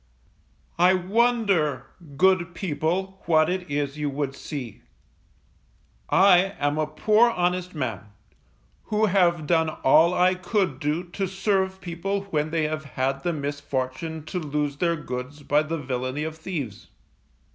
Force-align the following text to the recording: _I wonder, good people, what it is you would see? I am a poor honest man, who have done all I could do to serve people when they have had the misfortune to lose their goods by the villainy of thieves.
_I 0.79 1.07
wonder, 1.07 1.85
good 2.17 2.55
people, 2.55 3.21
what 3.27 3.51
it 3.51 3.69
is 3.69 3.99
you 3.99 4.09
would 4.09 4.33
see? 4.33 4.81
I 6.09 6.55
am 6.57 6.79
a 6.79 6.87
poor 6.87 7.29
honest 7.29 7.75
man, 7.75 8.05
who 8.85 9.05
have 9.05 9.45
done 9.45 9.69
all 9.69 10.15
I 10.15 10.33
could 10.33 10.79
do 10.79 11.03
to 11.03 11.27
serve 11.27 11.81
people 11.81 12.21
when 12.31 12.49
they 12.49 12.63
have 12.63 12.85
had 12.85 13.21
the 13.21 13.31
misfortune 13.33 14.25
to 14.25 14.39
lose 14.39 14.77
their 14.77 14.95
goods 14.95 15.43
by 15.43 15.61
the 15.61 15.77
villainy 15.77 16.23
of 16.23 16.35
thieves. 16.35 16.87